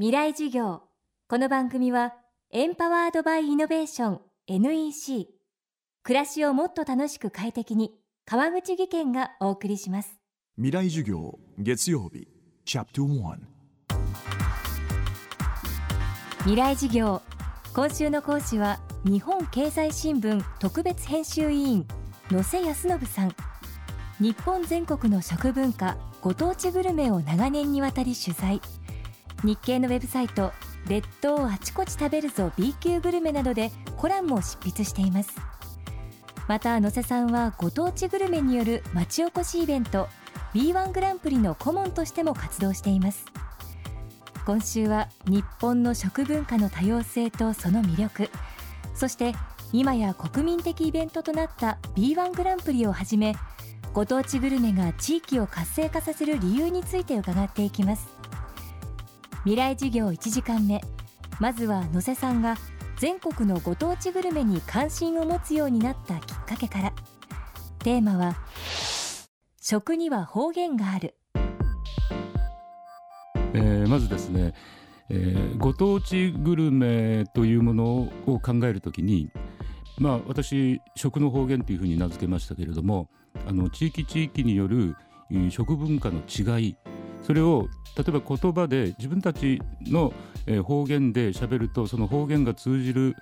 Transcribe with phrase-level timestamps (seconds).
[0.00, 0.82] 未来授業。
[1.28, 2.14] この番組は
[2.52, 5.26] エンパワードバイイノベーション NEC
[6.04, 7.90] 暮らしをもっと楽しく快適に
[8.24, 10.16] 川口義賢がお送りします。
[10.54, 12.28] 未来授業月曜日
[12.64, 13.38] チャプト1
[16.42, 17.20] 未来授業。
[17.74, 21.88] 今週の講師は日本経済新聞特別編集委員
[22.30, 23.34] 野瀬康信さん。
[24.20, 28.60] 日本全国の食文化ご当地グルメを長年にわたり取材
[29.44, 30.52] 日経のウェブサイト
[30.88, 35.30] 列島あちこち食べるぞ B 級グルメなどでコラムも執筆しています。
[36.48, 40.08] また野瀬さんはご当地グルメによる町おこしイベント
[40.54, 43.26] B1 グランプリの顧問としても活動しています。
[44.46, 48.30] 今週は日本の食文化の多様性とその魅力
[48.94, 49.34] そして
[49.74, 53.36] 今や国民的イベントとなった B1 グランプリをはじめ
[53.92, 58.17] ご当地グルメが地域を活性化させる理由について伺っていきます。
[59.48, 60.78] 未来授業1時間目。
[61.40, 62.58] まずは野瀬さんが
[62.98, 66.92] 全国のご当地グルメに関心を持つようになったきっかけから。
[67.78, 68.36] テーマは
[69.58, 71.14] 食には方言がある、
[73.54, 74.52] えー、まずですね、
[75.08, 79.30] えー、ご当地グルメというものを考えるときに
[79.96, 83.08] まあ私食の方言というふうに名付けましたけれども
[83.46, 84.94] あの地域地域による
[85.48, 86.76] 食文化の違い
[87.22, 90.12] それを例えば言葉で自分たちの
[90.62, 93.16] 方言で喋るとその方言が通じる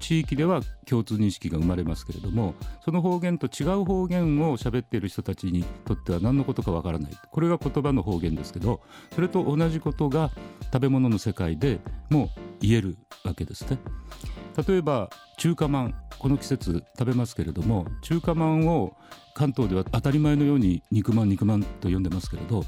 [0.00, 8.80] 地域では共通認識が生まれますけれどもその方言と違う方言を喋っている人たちにとっては何のことかわからないこれが言葉の方言ですけど
[9.14, 10.30] それと同じことが
[10.72, 12.30] 食べ物の世界でも
[12.60, 13.78] 言えるわけですね。
[14.66, 18.96] 例えば中華まんこの季節食べますけれども中華まんを
[19.34, 22.64] 関東では当たり前のように肉まん肉まんと呼んでますけれど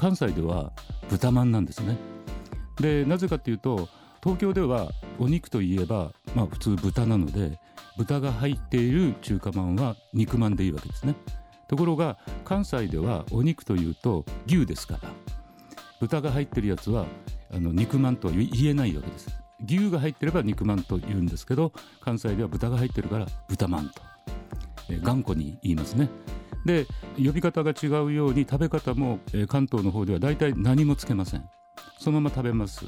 [0.00, 0.72] 関西では
[1.10, 1.98] 豚まんなんですね。
[2.80, 3.90] でなぜかというと
[4.22, 7.60] 東京ではお肉といえばまあ普通豚なので
[7.98, 11.14] 豚が入っている中華まんは肉まんでいいわけですね。
[11.68, 12.16] ところが
[12.46, 15.10] 関西ではお肉というと牛ですから。
[16.00, 17.04] 豚が入ってるやつは
[17.52, 19.28] あの肉まんとは言えないわけです。
[19.66, 24.00] 牛が入ってれば肉まんと言うんですけど関西では豚が入ってるから豚まんと、
[24.88, 26.08] えー、頑固に言いますね。
[26.64, 31.44] で呼び方が違うように食べ方も、えー、関東の方では大体何もつけません。
[31.98, 32.84] そのまま食べます、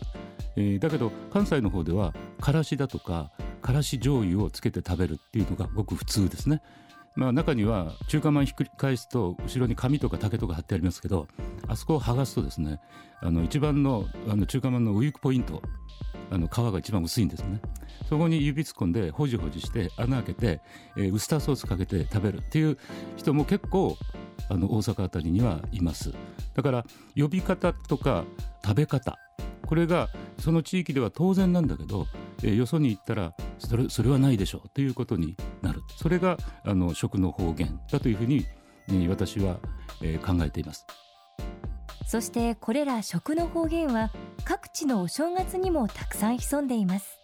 [0.57, 3.31] えー、だけど関西の方ではからしだとか
[3.63, 6.63] からし醤油をつけて食べるっていうのがごく普通ですね。
[7.15, 11.29] まあ、中には中華まんひっくり返すと後ろに紙とか竹とか貼ってありますけど
[11.69, 12.81] あそこを剥がすとですね
[13.21, 15.63] あの一番のあの中華まんのウィークポイント
[16.31, 17.61] あの皮が一番薄いんですね。
[18.09, 20.61] そこに指突っ込んでほじほじして穴開けて、
[20.97, 22.79] えー、ウスターソースかけて食べるっていう
[23.17, 23.97] 人も結構
[24.49, 26.13] あの大阪あたりにはいます。
[26.55, 26.87] だから
[27.17, 28.25] 呼び方とか
[28.65, 29.19] 食べ方
[29.67, 30.09] これが
[30.39, 32.07] その地域では当然なんだけど、
[32.43, 35.83] えー、よそに行ったらそれそれはないでしょうということになる。
[35.97, 38.45] それがあの食の方言だというふうに、
[38.89, 39.59] えー、私は、
[40.03, 40.87] えー、考えています。
[42.07, 44.11] そしてこれら食の方言は
[44.45, 47.19] 各地のお正月にもたくさん潜んでいます。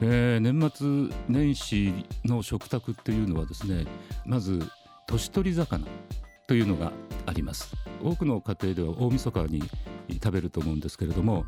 [0.00, 0.70] えー、年
[1.10, 1.92] 末年始
[2.24, 3.86] の食卓っていうのはですね
[4.24, 4.60] まず
[5.06, 5.86] 年取り魚
[6.46, 6.92] というのが
[7.26, 7.74] あります。
[8.02, 9.62] 多くの家庭では大晦日に
[10.12, 11.46] 食べると思うんですけれども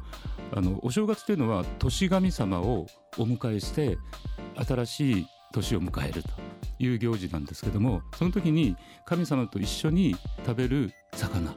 [0.55, 2.87] あのお正月というのは年神様を
[3.19, 3.99] お迎えして
[4.67, 5.27] 新しい
[5.57, 6.29] 年を迎えると
[6.79, 11.55] いう行事なんですけどもその時に神様と一緒に食べる魚。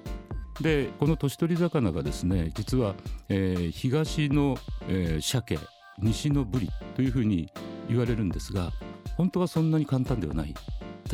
[0.62, 2.94] でこの年取り魚がですね実は、
[3.30, 4.58] えー、東の、
[4.90, 5.58] えー、鮭
[6.00, 7.50] 西のブリというふうに
[7.88, 8.72] 言われるんですが
[9.16, 10.54] 本当はそんなに簡単ではない。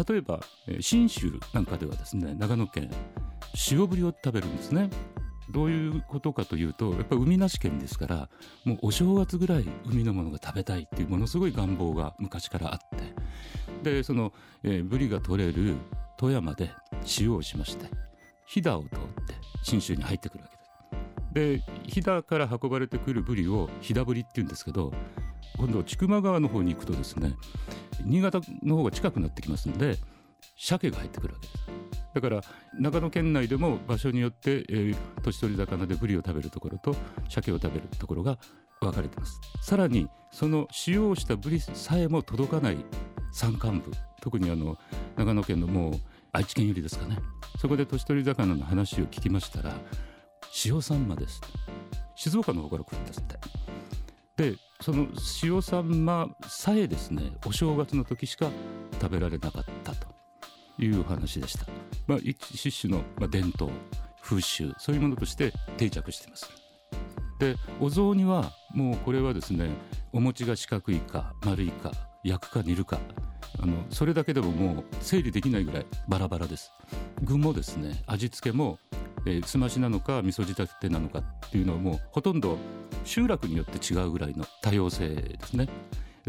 [0.07, 0.41] 例えば
[0.81, 2.91] 信州なんかではですね長野県
[3.71, 4.89] 塩ぶりを食べるんですね。
[5.49, 8.29] どういうことかというとやっぱり海なし県ですから
[8.63, 13.13] もうお正月ぐらい海のものが食べたいっていうものすごい願望が昔からあって。
[13.83, 14.33] でその、
[14.63, 15.75] えー、ブリが取れる
[16.17, 16.71] 富山で
[17.19, 17.85] 塩をしまして
[18.47, 18.89] 飛騨を通っ
[19.27, 20.57] て信州に入ってくるわけ
[21.39, 21.65] です。
[21.65, 24.91] で飛騨から運ばれてくるブリを飛騨ブリっていうんですけど
[25.57, 27.35] 今度千曲川の方に行くとですね
[28.03, 29.97] 新潟の方が近くなってきますので
[30.55, 31.65] 鮭が入ってくるわけです。
[32.13, 32.41] だから
[32.79, 36.95] 長野県内でも場所によって、えー、年取り魚でブリを食べるところと
[37.29, 38.37] 鮭を食べるところが
[38.79, 39.39] 分かれてます。
[39.61, 42.77] さらにその塩をしたブリさえも届かない
[43.33, 43.91] 山間部
[44.21, 44.77] 特にあの
[45.17, 45.93] 長野県のもう
[46.31, 47.17] 愛知県よりですかね。
[47.59, 49.73] そこで年取り魚の話を聞きましたら
[50.65, 51.41] 塩サンマです。
[52.15, 53.37] 静岡の方から来るんですって。
[54.51, 55.07] でその
[55.43, 58.49] 塩サンマさえですねお正月の時しか
[59.01, 60.04] 食べられなかったと。
[60.79, 61.65] いう話でした、
[62.07, 63.71] まあ、一種の伝統
[64.21, 66.49] 風習そういうものとして定着しています。
[67.39, 69.69] でお雑煮はもうこれはですね
[70.13, 71.91] お餅が四角いか丸いか
[72.23, 72.99] 焼くか煮るか
[73.59, 76.71] あのそれだけでももう整理できないぐらいバラバラです。
[77.21, 78.79] 具もですね味付けも、
[79.25, 82.57] えー、すましなのか味噌仕立てなのかっていうのはもうほとんど
[83.03, 85.67] 集落によって違うぐらいの多様性ですね。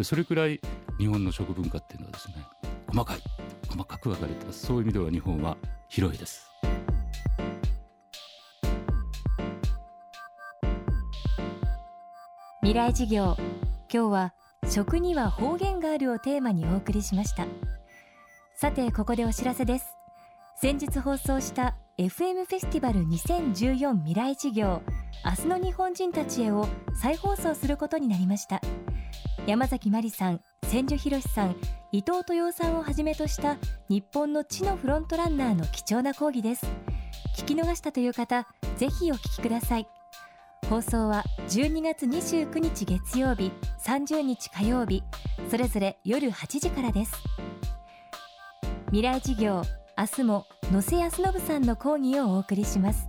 [0.03, 0.61] それくらい
[0.99, 2.35] 日本の食文化っていうのはですね
[2.89, 3.19] 細かい。
[3.77, 5.57] 細かく分かれてそういう意味では日本は
[5.89, 6.51] 広いです。
[12.63, 13.37] 未来事業
[13.93, 14.35] 今日は
[14.69, 17.47] 食には方言があるをテーマにお送りしました。
[18.57, 19.87] さてここでお知らせです。
[20.61, 24.83] 先日放送した FM フェスティバル2014未来事業
[25.25, 28.61] 明日の日本人たちへを再放送することになりました。
[29.47, 31.57] 山崎真理さん千住博さん
[31.97, 33.57] 伊藤豊さんをはじめとした
[33.89, 36.67] 日本の地のフロントランナーの貴重な講義です。
[37.39, 38.47] 聞き逃したという方
[38.77, 39.89] ぜひお聞きください。
[40.69, 43.51] 放送は12月29日月曜日
[43.83, 45.05] 30日火曜日
[45.51, 47.15] それぞれ夜8時からです。
[48.89, 49.63] 未来事業
[49.97, 53.09] 明日も野瀬康信さんの講義をお送りします。